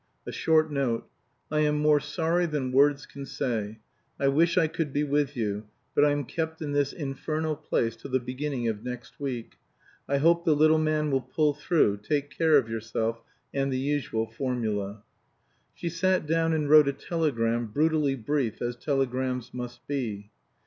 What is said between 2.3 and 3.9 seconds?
than words can say.